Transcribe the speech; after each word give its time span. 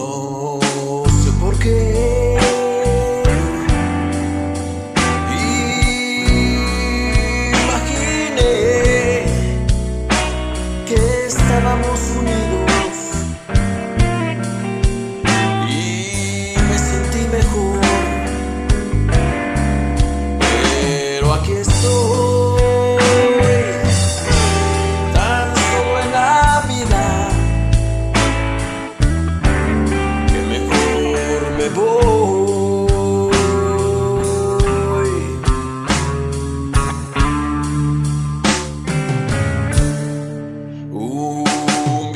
No 0.00 1.04
sé 1.22 1.30
por 1.38 1.58
qué. 1.58 1.99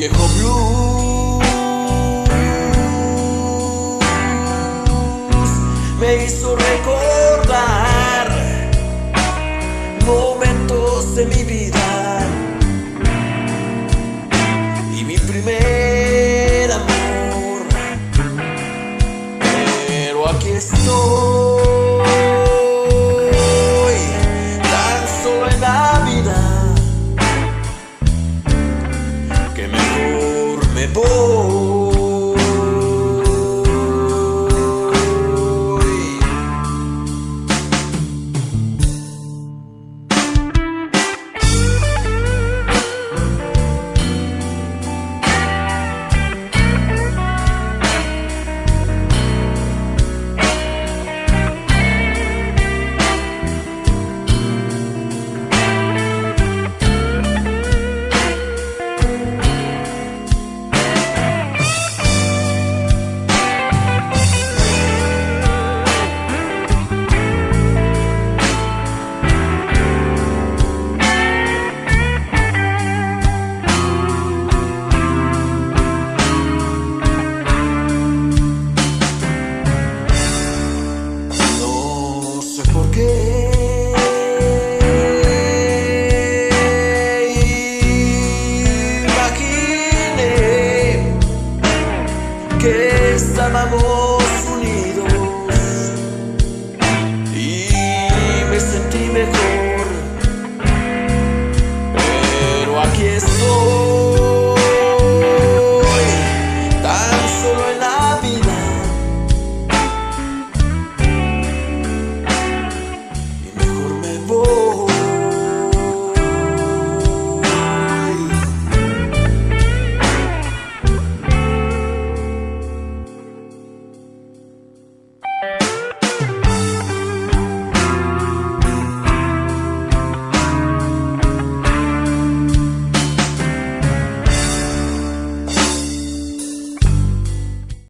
viejo 0.00 0.28
blues 0.38 1.44
me 6.00 6.24
hizo 6.24 6.56
recordar 6.56 8.28
momentos 10.06 11.14
de 11.16 11.26
mi 11.26 11.44
vida 11.44 12.26
y 14.98 15.04
mi 15.04 15.18
primer 15.18 16.72
amor. 16.72 17.60
Pero 19.86 20.28
aquí 20.30 20.48
estoy. 20.48 21.59